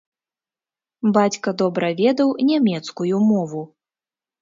[1.17, 3.61] Бацька добра ведаў нямецкую мову.